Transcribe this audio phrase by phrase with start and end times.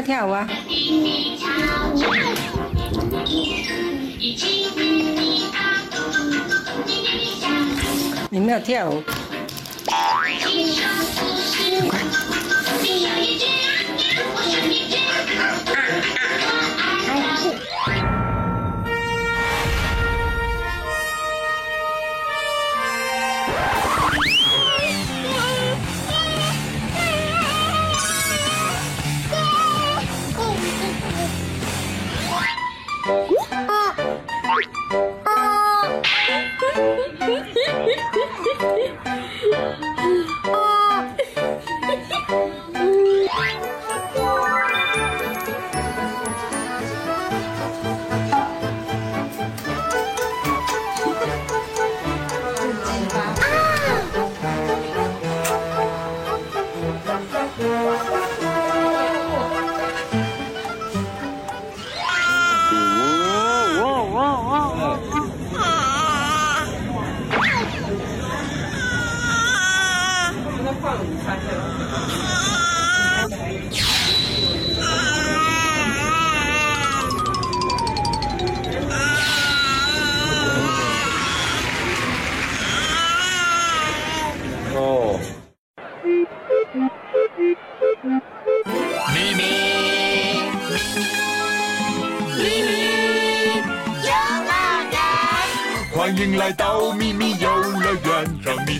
[0.00, 0.48] 快跳舞啊！
[8.30, 9.02] 你没有跳舞。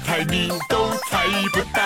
[0.00, 1.80] 猜谜都猜不到。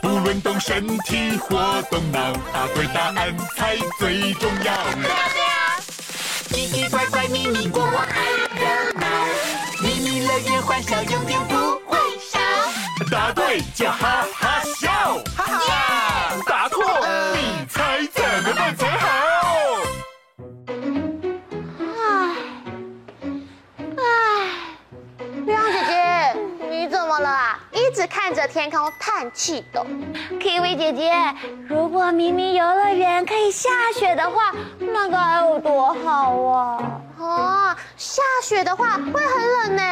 [0.00, 4.72] 不论动身体或动脑，答对答案才最重要。
[6.48, 8.22] 奇奇怪怪秘密国王爱
[8.58, 9.06] 热闹，
[9.82, 11.54] 秘密乐园欢笑永远不
[11.86, 11.98] 会
[12.30, 12.38] 少。
[13.10, 14.26] 答对就哈
[28.70, 29.84] 叹气的
[30.40, 31.12] ，Kiwi 姐姐，
[31.68, 36.78] 如果明明游乐园可以下雪的话，那该有多好啊！
[37.18, 39.82] 哦，下雪的话会很冷呢。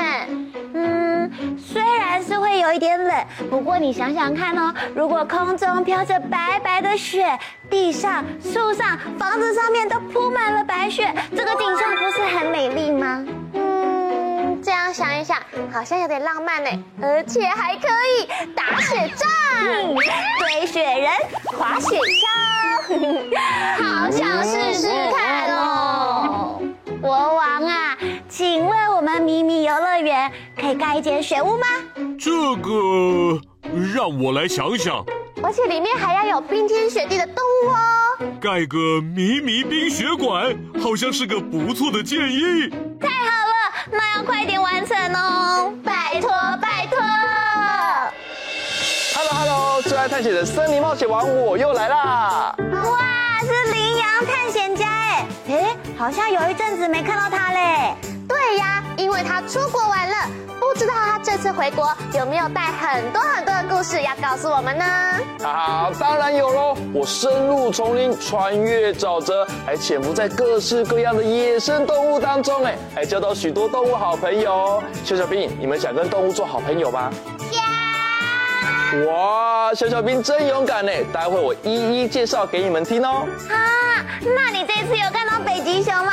[0.74, 7.38] 嗯，虽然是会有一点冷，不过你想想看哦，如果空中飘着白白的雪，
[7.68, 13.24] 地上、树上、房子上面都铺满了白雪，这个景象不是很美丽吗？
[14.62, 15.38] 这样想一想，
[15.72, 16.70] 好像有点浪漫呢，
[17.00, 18.28] 而且还可以
[20.70, 21.10] 雪人、
[21.58, 26.62] 滑雪橇，好想试试看哦。
[27.02, 27.98] 国王啊，
[28.28, 31.66] 请问我们咪咪游乐园可以盖一间雪屋吗？
[32.16, 32.30] 这
[32.62, 33.40] 个
[33.92, 35.04] 让我来想想。
[35.42, 37.76] 而且里面还要有冰天雪地的动物哦。
[38.40, 42.70] 盖个咪咪冰雪馆，好像是个不错的建议。
[43.00, 43.54] 太好了。
[43.90, 45.92] 那要快点完成哦，拜
[50.00, 52.54] 爱探险的森林冒险王我又来啦！
[52.56, 57.94] 哇，是羚羊探险家哎，哎，好像有一阵子没看到他嘞。
[58.26, 60.16] 对呀，因为他出国玩了，
[60.58, 64.86] 不知道他这次回国有没有带很多很多的故事要告诉我们呢？
[65.42, 66.74] 好，当然有喽！
[66.94, 74.82] 我深入丛林，穿越沼泽，还潜伏在各式各样的野生动物当中，哎，还交到许多动物好朋友。
[75.04, 77.12] 小小兵，你们想跟动物做好朋友吗？
[78.90, 79.06] 想。
[79.06, 80.92] 哇，小小兵真勇敢呢！
[81.12, 83.26] 待会我一一介绍给你们听哦。
[83.48, 83.54] 啊，
[84.22, 86.12] 那你这次有看到北极熊吗？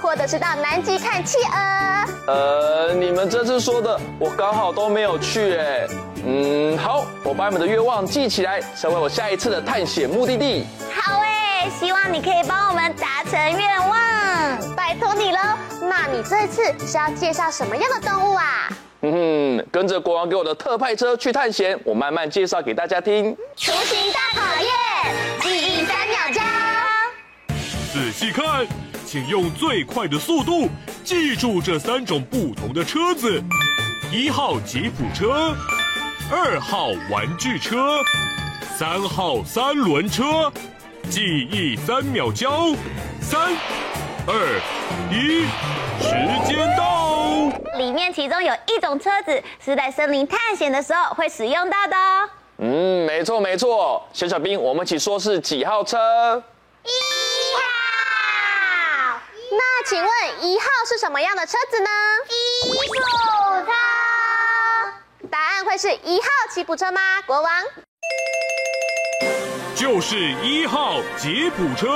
[0.00, 2.32] 或者是到南极看企鹅？
[2.32, 5.86] 呃，你们这次说的，我刚好都没有去哎。
[6.24, 10.66] 嗯，好，我把你们的愿望记起来，成为我下一次的探险目的地。
[10.94, 15.38] 好哎，希望你可以帮我们达成愿望，拜托你喽。
[15.82, 18.68] 那你这次是要介绍什么样的动物啊？
[19.02, 23.36] 嗯哼，跟着国王给我的特派车去探险，我慢慢介绍给大家听。
[23.56, 24.70] 雏形大考验，
[25.40, 26.42] 记忆三秒钟。
[27.92, 28.66] 仔细看。
[29.04, 30.70] 请用最快的速度
[31.04, 33.42] 记住这三种不同的车子：
[34.10, 35.54] 一号吉普车，
[36.30, 37.98] 二号玩具车，
[38.74, 40.50] 三号三轮车。
[41.10, 42.74] 记忆三秒交，
[43.20, 43.50] 三、
[44.26, 44.60] 二、
[45.10, 45.42] 一，
[46.00, 47.11] 时间到。
[47.76, 52.30] 里面其中有一种车子是在森林探险的时候会使用到的哦。
[52.58, 54.06] 嗯，没错没错。
[54.12, 56.42] 小小兵，我们一起说是几号车？
[56.84, 56.90] 一
[57.56, 57.62] 号
[59.50, 60.10] 那请问
[60.40, 61.88] 一号是什么样的车子呢？
[62.28, 62.34] 吉
[62.88, 63.72] 普车。
[65.30, 67.00] 答案会是一号吉普车吗？
[67.26, 67.52] 国王。
[69.74, 71.88] 就是一号吉普车。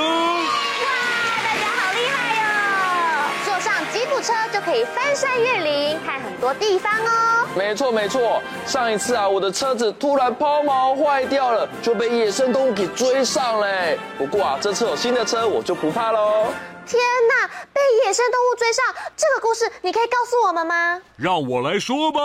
[4.27, 7.47] 车就可以翻山越岭，看很多地方哦。
[7.55, 13.97] 没错没错，上一次啊，我的车子突然抛锚坏掉了，就被野生动物给追上嘞。
[14.19, 16.47] 不过啊，这次有新的车，我就不怕喽。
[16.85, 18.85] 天哪，被野生动物追上，
[19.17, 21.01] 这个故事你可以告诉我们吗？
[21.17, 22.19] 让我来说吧。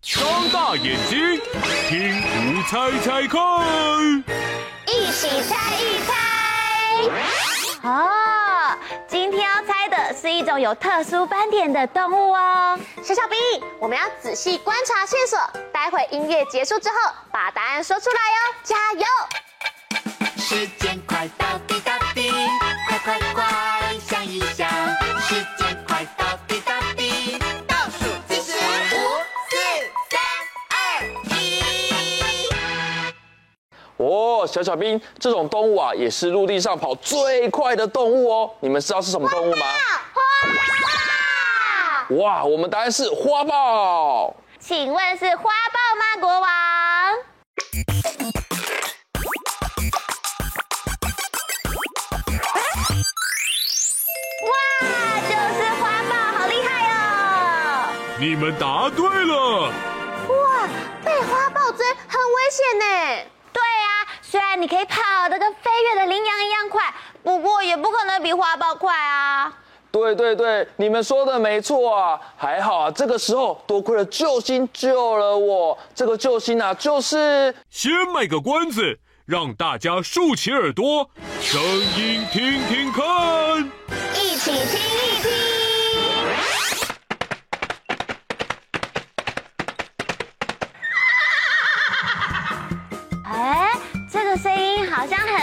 [0.00, 1.40] 张大眼睛，
[1.88, 4.24] 听图猜猜看，
[4.86, 6.14] 一起猜一猜。
[7.82, 8.08] 哦，
[9.06, 12.78] 今天要猜的是一种有特殊斑点的动物哦。
[13.02, 13.38] 小小兵，
[13.78, 15.38] 我们要仔细观察线索，
[15.72, 16.96] 待会音乐结束之后
[17.30, 19.06] 把答案说出来哟，加油！
[20.36, 22.30] 时间快到滴答滴，
[22.88, 23.79] 快快快
[34.40, 38.50] 哦，小小兵，这种动物啊，也是陆地上跑最快的动物哦。
[38.60, 39.66] 你们知道是什么动物吗？
[40.14, 40.22] 花
[42.08, 42.16] 豹！
[42.16, 44.34] 哇，我们答案是花豹。
[44.58, 46.48] 请问是花豹吗，国王？
[54.46, 54.52] 哇，
[55.28, 57.92] 就是花豹，好厉害哦！
[58.18, 59.70] 你们答对了。
[60.28, 60.68] 哇，
[61.04, 62.84] 被花豹追很危险呢。
[64.30, 66.94] 虽然你可以跑得跟飞跃的羚羊一样快，
[67.24, 69.52] 不过也不可能比花豹快啊。
[69.90, 75.76] 对对对，你们说的没错啊，还好啊，这个时候多亏了救星救了我。
[75.96, 81.10] 这个救星啊，就是先卖个关子，让大家竖起耳朵，
[81.40, 83.68] 声音听听看，
[84.14, 84.99] 一起听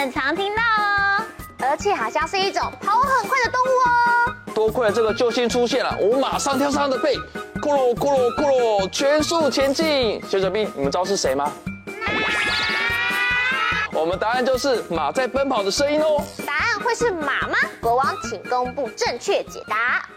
[0.08, 1.26] 很常听到哦，
[1.60, 4.34] 而且好像是一种跑很快的动物哦。
[4.56, 7.18] 多亏了这个救星出现了，我马上跳上他的背，
[7.56, 10.24] 咕噜咕噜咕噜，全速前进。
[10.30, 11.52] 小小兵，你们知道是谁吗？
[13.92, 16.24] 我们答案就是马在奔跑的声音哦。
[16.46, 17.58] 答案会是马吗？
[17.82, 20.08] 国王，请公布正确解答。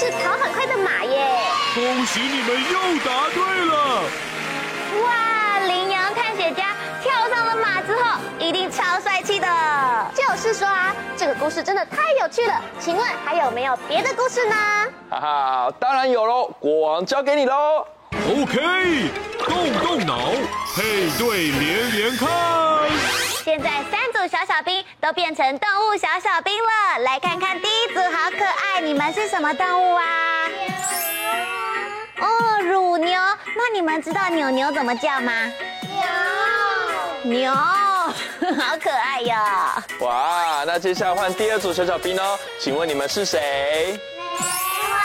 [0.00, 1.28] 是跑很快的马耶！
[1.74, 4.02] 恭喜你们又答对了。
[5.04, 9.46] 哇，羚羊探险家跳上了马之后，一定超帅气的。
[10.14, 12.58] 就是说啊，这个故事真的太有趣了。
[12.78, 14.56] 请问还有没有别的故事呢？
[15.10, 17.86] 哈哈，当然有喽，国王交给你喽。
[18.26, 19.10] OK，
[19.46, 20.30] 动动脑，
[20.74, 22.26] 配对连连看。
[23.44, 28.59] 现在三组小小兵都变成动物小小兵了，来看看第一组好可爱，
[28.90, 30.02] 你们是什么动物啊？
[32.18, 33.20] 哦，乳牛。
[33.56, 35.32] 那你们知道牛牛怎么叫吗？
[37.22, 39.36] 牛牛， 好可爱哟！
[40.00, 43.96] 哇，那接下来换第二组小小兵哦，请问你们是谁？
[44.26, 44.34] 梅
[44.90, 44.98] 花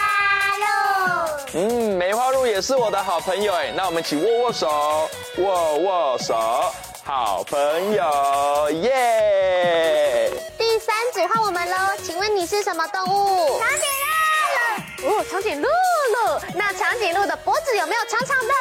[0.57, 1.29] 鹿。
[1.53, 6.73] 嗯，梅花鹿也是我的好朋友哎，那我们一起握握手，握握手，
[7.03, 10.24] 好朋友耶！
[10.24, 10.24] 第
[11.25, 13.59] 三组换我们喽，请问你是什么动物？
[13.59, 13.87] 长颈
[15.01, 15.09] 鹿。
[15.09, 16.39] 哦，长颈鹿鹿。
[16.55, 18.53] 那长颈鹿的脖子有没有长长的？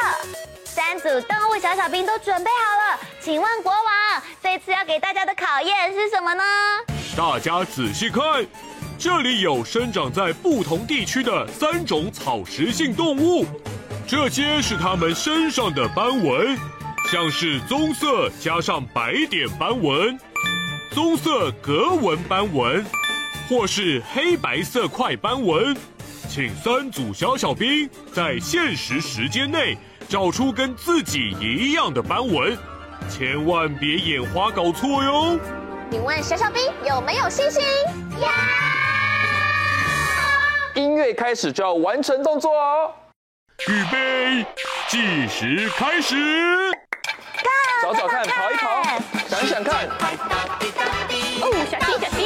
[0.64, 6.42] 三组动物小小兵都准备好了，请问国王，这次要给大家的考验是什么呢？
[7.14, 8.22] 大家仔细看，
[8.98, 13.44] 这里有生长在不同地区的三种草食性动物，
[14.08, 16.58] 这些是它们身上的斑纹，
[17.12, 20.18] 像是棕色加上白点斑纹、
[20.94, 22.86] 棕色格纹斑纹，
[23.48, 25.76] 或是黑白色块斑纹。
[26.28, 29.76] 请三组小小兵在限时时间内
[30.08, 32.56] 找出跟自己一样的斑纹，
[33.10, 35.36] 千万别眼花搞错哟！
[35.90, 37.60] 请问小小兵有没有信心？
[38.20, 38.30] 呀！
[40.76, 42.92] 音乐开始就要完成动作哦。
[43.66, 44.46] 预备，
[44.88, 46.14] 计时开始。
[47.82, 48.82] 找找看，跑一跑，
[49.28, 49.88] 想想看。
[51.44, 52.18] 哦，小心小心！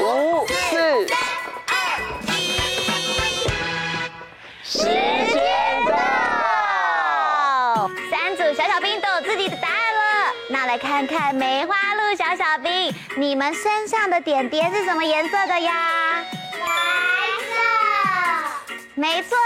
[0.00, 0.72] 五、四、
[1.08, 1.18] 三、
[1.66, 1.72] 二、
[2.28, 2.30] 一，
[4.62, 4.78] 时
[5.32, 5.34] 间
[5.88, 5.92] 到！
[8.08, 16.24] 三组小小兵都有自己的答案了，那来看看梅花鹿小小兵，你们身上的点点是什么颜色的呀？
[16.60, 16.66] 白
[17.48, 18.76] 色。
[18.94, 19.36] 没错，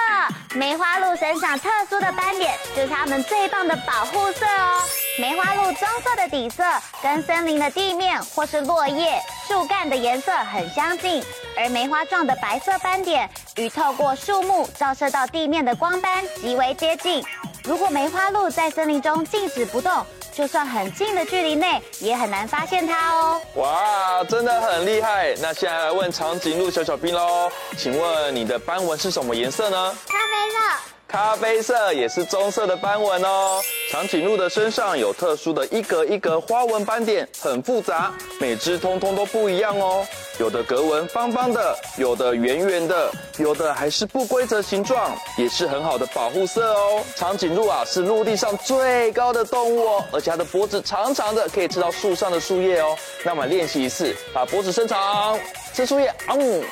[0.55, 4.83] 梅花鹿身上特殊的斑点就是它们最棒的保护色哦。
[5.17, 6.65] 梅花鹿棕色的底色
[7.01, 11.23] 跟森林的地面或是落叶、树干的颜色很相近，
[11.57, 17.25] 而梅花状的白色斑点与透过树木照射到地面的光斑极为接近。
[17.63, 23.41] 如果梅花鹿在森林中静止不动，就算很近的距离内，也很难发现它哦。
[23.55, 25.33] 哇，真的很厉害！
[25.41, 29.97] 那现在来问长颈鹿小小兵喽，请问你的斑纹是什么颜色呢？
[30.09, 30.94] 咖啡色。
[31.07, 33.61] 咖啡色也是棕色的斑纹哦。
[33.91, 40.05] 长颈鹿的身上有特殊的一格一格花纹斑点，很复杂，每只通通都不一样哦。
[40.41, 43.09] 有的格纹方方的，有的圆圆的，
[43.39, 47.05] 有的还是不规则形状，也是很好的保护色哦。
[47.15, 52.97] 长颈鹿啊，是陆地上最高的动物哦，而且它的脖子长长的，可以吃到树上的树叶哦。
[53.25, 55.39] 那么练习一次，把脖子伸长，
[55.73, 56.65] 吃树叶，啊呜，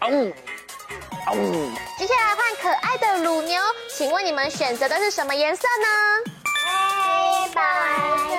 [0.00, 0.32] 啊呜，
[1.96, 3.62] 接下来换可爱的乳牛，
[3.96, 5.86] 请问你们选择的是什么颜色呢？
[6.66, 7.62] 黑白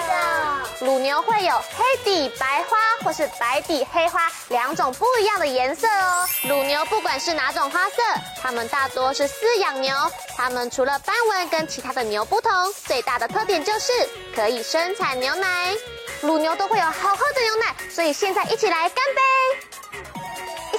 [0.02, 0.86] 色。
[0.86, 6.26] 乳牛会有黑底白花或是白底黑花两种不一样的颜色哦。
[6.50, 8.02] 乳牛不管是哪种花色，
[8.42, 9.96] 它们大多是饲养牛。
[10.36, 12.52] 它们除了斑纹跟其他的牛不同，
[12.86, 13.92] 最大的特点就是
[14.36, 15.78] 可以生产牛奶。
[16.22, 19.51] 乳牛都会有好喝的牛奶，所以现在一起来干杯，一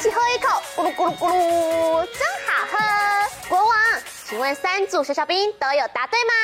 [0.03, 2.77] 起喝一口，咕噜咕噜咕噜，真好喝。
[3.49, 3.73] 国王，
[4.29, 6.35] 请问三组小小兵都有答对吗？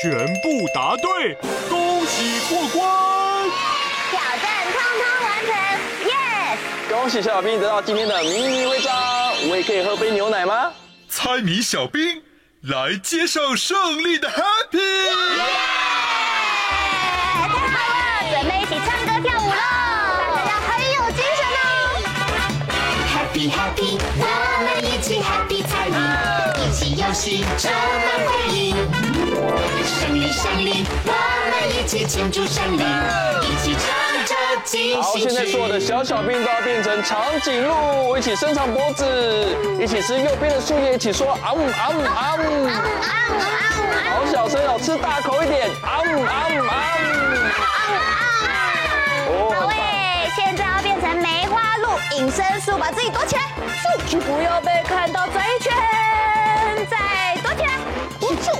[0.00, 1.34] 全部答对，
[1.68, 3.50] 恭喜过关！
[4.12, 5.52] 挑战通通完成
[6.08, 6.56] ，yes！
[6.88, 8.94] 恭喜小小兵得到今天的迷你徽章。
[9.50, 10.72] 我也可以喝杯牛奶吗？
[11.08, 12.22] 猜谜小兵
[12.62, 14.78] 来接受胜利的 happy！
[14.78, 15.10] 耶！
[17.32, 17.76] 太好了，
[18.30, 19.33] 准备一起唱歌跳
[23.34, 24.24] ！Happy Happy，我
[24.62, 25.58] 们一起 Happy
[26.56, 28.72] 一起游戏充满回忆。
[29.84, 31.10] 胜利胜利，我
[31.50, 32.82] 们一起庆祝胜利，
[33.42, 35.02] 一起唱着进行。
[35.02, 39.04] 好，现在所有的小小兵都要变成长颈鹿，一起伸长脖子，
[39.80, 42.68] 一起吃右边的树叶，一起说啊呜啊呜啊呜啊呜
[43.02, 43.34] 啊呜，
[44.14, 47.63] 好小声哦，吃大口一点啊呜啊呜啊呜。
[52.12, 53.42] 隐身术，把自己躲起来，
[54.06, 55.72] 就不要被看到转一圈，
[56.88, 56.96] 再
[57.42, 57.72] 躲起来，
[58.20, 58.50] 不住。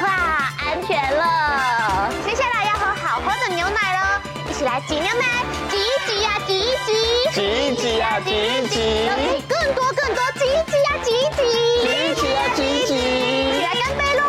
[0.00, 2.10] 哇，安全了！
[2.26, 4.20] 接下来要喝好喝的牛奶喽，
[4.50, 6.92] 一起来挤牛奶，挤一挤呀，挤一挤，
[7.32, 11.40] 挤一挤呀，挤一挤，要挤更多更多，挤一挤呀，挤一挤，
[11.82, 14.22] 挤一挤呀，挤一挤，一起来干杯喽！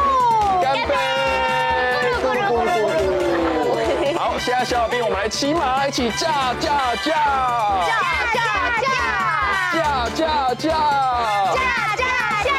[0.62, 0.94] 干杯！
[2.22, 2.88] 咕噜咕噜咕噜咕
[4.13, 4.17] 噜。
[4.17, 7.12] 好，现在小小兵，我们来骑马，一起驾驾驾，
[8.35, 8.41] 驾
[8.81, 8.87] 驾
[9.73, 10.21] 驾，驾驾
[10.55, 10.67] 驾，
[12.43, 12.49] 驾。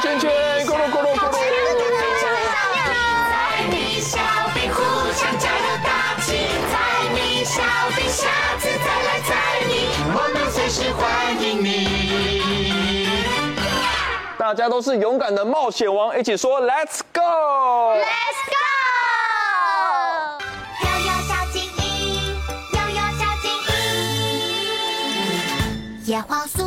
[0.00, 0.30] 圈圈，
[0.64, 1.34] 咕噜咕噜咕噜。
[3.28, 3.32] 猜
[3.68, 4.20] 谜小
[4.54, 4.78] 兵互
[5.12, 6.26] 相加油打气，
[6.70, 6.72] 猜
[7.12, 7.60] 谜小
[7.96, 8.22] 兵下
[8.60, 9.28] 次再来猜
[9.66, 9.70] 谜，
[10.14, 11.02] 我们随时欢
[11.42, 11.66] 迎你。
[14.38, 18.67] 大家都是勇敢的冒险王，一起说 Let's go！Let's go！
[26.08, 26.57] 野花。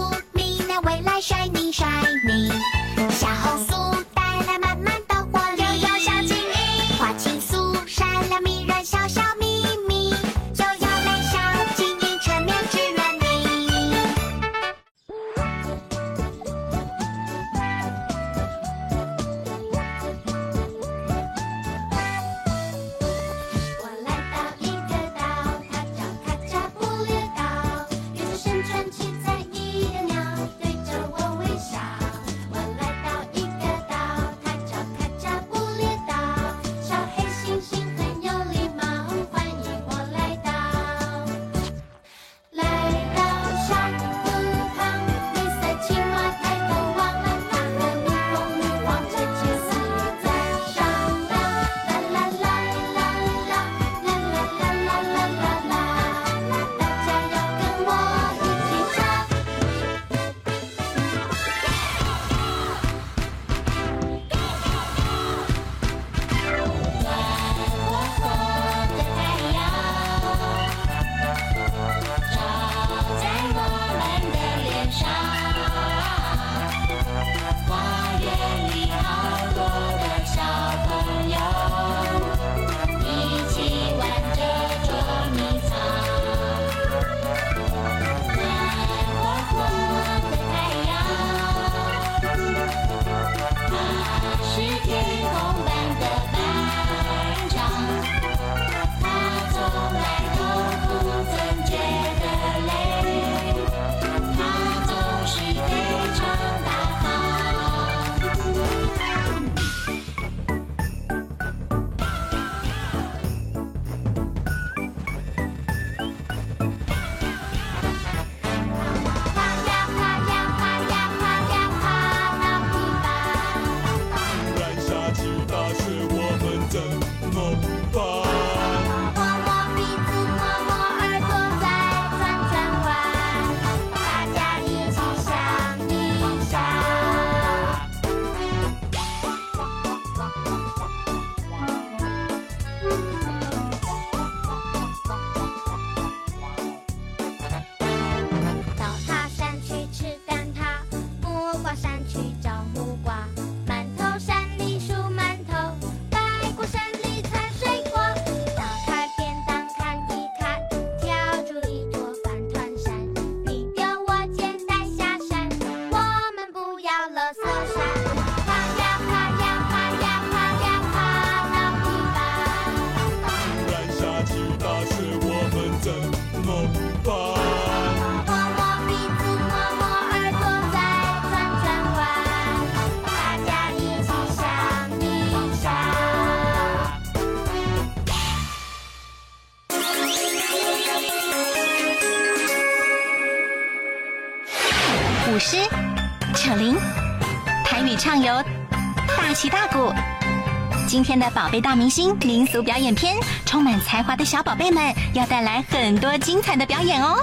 [201.12, 204.82] 天的宝贝大明星民俗表演篇，充满才华的小宝贝们
[205.13, 207.22] 要带来很多精彩的表演哦。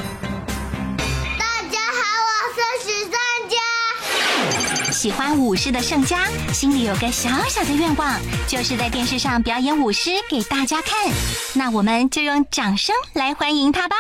[1.39, 3.19] 大家好，我是许善
[3.49, 4.93] 佳。
[4.93, 11.11] 喜欢舞狮的盛佳，心里有个小小的愿望，就是在电视上表演舞狮给大家看。
[11.55, 13.97] 那我们就用掌声来欢迎他吧。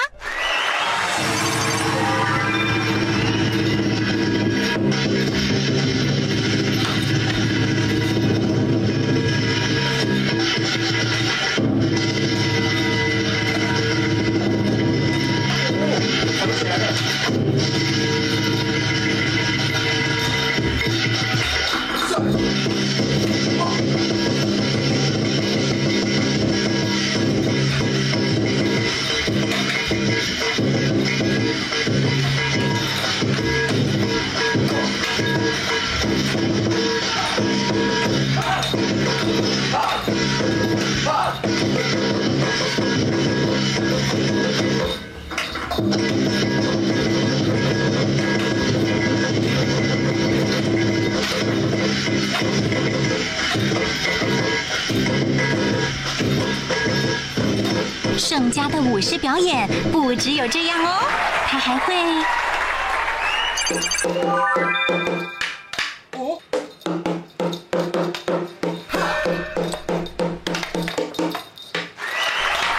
[60.08, 61.06] 不只有这样哦，
[61.46, 61.94] 他还会。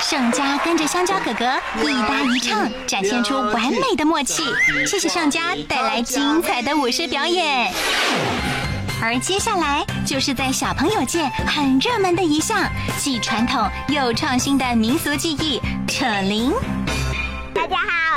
[0.01, 1.45] 胜佳跟着香蕉哥哥
[1.83, 4.43] 一搭一唱，展现出完美的默契。
[4.87, 7.71] 谢谢胜佳带来精彩的舞狮表演。
[8.99, 16.51] 而接下来就是在小朋友界很热门的一项，既传统又创新的民俗技艺——扯铃。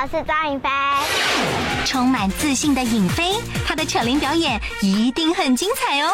[0.02, 0.68] 我是张颖飞。
[1.86, 6.10] 充满自信的颖飞，她的扯铃表演一定很精彩哦。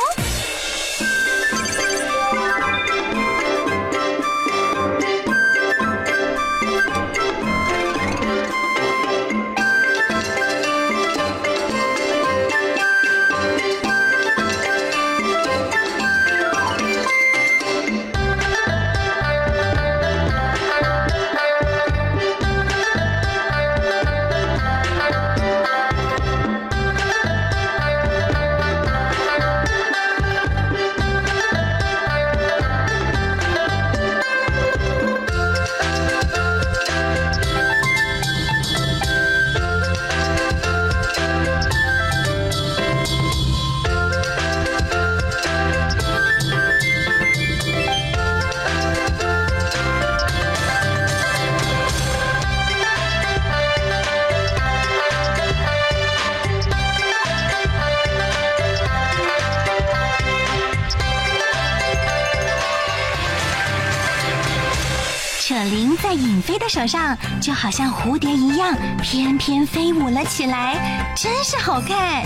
[65.58, 72.22] 扯铃在尹飞的手上，就好像蝴蝶一样，翩翩飞舞了起来，真是好看。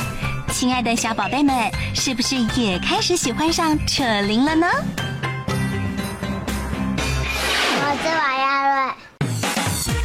[0.53, 1.57] 亲爱的小宝贝们，
[1.95, 4.66] 是不是也开始喜欢上扯铃了呢？
[7.81, 8.92] 我是王耀瑞。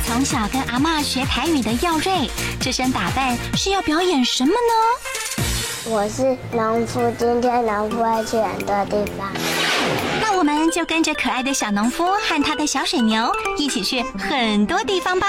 [0.06, 2.30] 从小跟阿妈学台语的耀瑞，
[2.62, 5.92] 这身打扮是要表演什么呢？
[5.92, 9.28] 我是农夫，今天农夫会去很多地方。
[10.38, 15.28] 我们就跟着可爱的小农夫和他的小水牛一起去很多地方吧。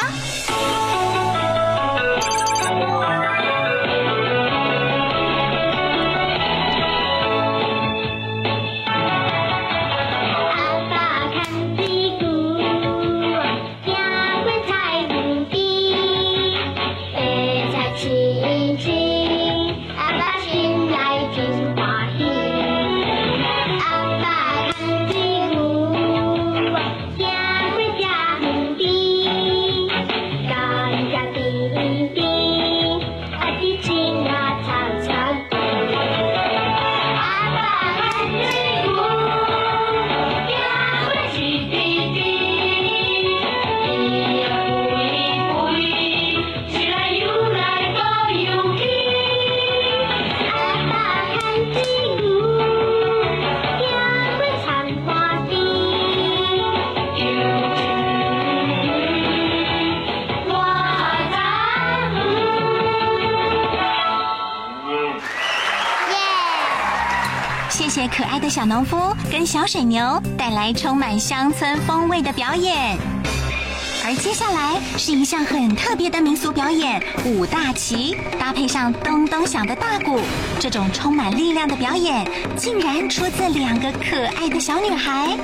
[68.48, 68.96] 小农夫
[69.30, 72.96] 跟小水牛带来充满乡村风味的表演。
[74.04, 80.18] 而接下来是一项很特别的民俗表演——舞大旗，搭配上咚咚响的大鼓，
[80.58, 85.37] 这种充满力量的表演，竟然出自两个可爱的小女孩。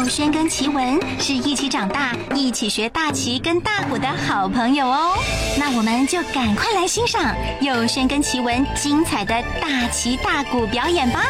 [0.00, 5.12] 佑轩跟奇文是一起长大、一起学大旗跟大鼓的好朋友哦。
[5.58, 11.26] 那我们就赶快来欣赏佑轩跟奇文精彩的大旗大鼓表演吧。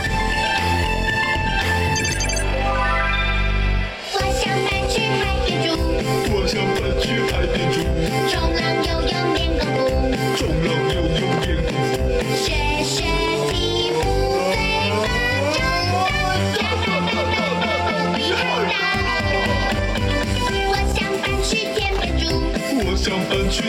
[23.51, 23.63] 淇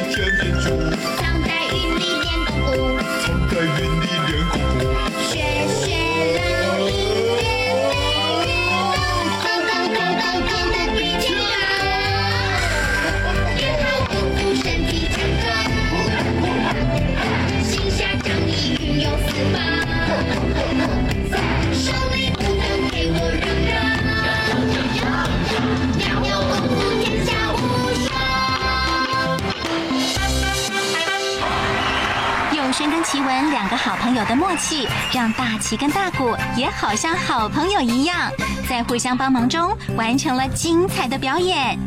[34.21, 38.31] 友的默契，让大旗跟大鼓也好像好朋友一样，
[38.69, 41.77] 在互相帮忙中完成了精彩的表演。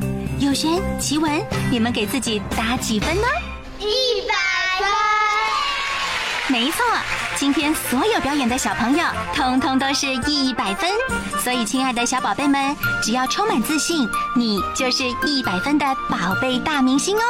[0.40, 3.22] 佑轩、奇文，你们给自己打几分呢？
[3.78, 4.34] 一百
[4.80, 4.88] 分。
[6.48, 6.84] 没错，
[7.36, 10.90] 今天所有表演的小朋友，通通都是一百分。
[11.38, 17.22] 所以，亲爱的小宝贝们，只要充满自信，你就是一百分的宝贝大明星哦。